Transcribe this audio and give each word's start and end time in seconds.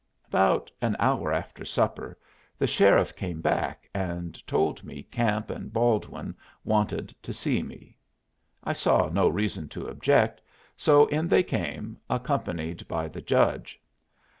About 0.27 0.71
an 0.81 0.95
hour 0.97 1.31
after 1.31 1.63
supper, 1.63 2.17
the 2.57 2.65
sheriff 2.65 3.15
came 3.15 3.39
back 3.39 3.87
and 3.93 4.41
told 4.47 4.83
me 4.83 5.03
Camp 5.03 5.51
and 5.51 5.71
Baldwin 5.71 6.33
wanted 6.63 7.13
to 7.21 7.31
see 7.31 7.61
me. 7.61 7.99
I 8.63 8.73
saw 8.73 9.09
no 9.09 9.29
reason 9.29 9.69
to 9.69 9.85
object, 9.87 10.41
so 10.75 11.05
in 11.05 11.27
they 11.27 11.43
came, 11.43 11.97
accompanied 12.09 12.87
by 12.87 13.09
the 13.09 13.21
judge. 13.21 13.79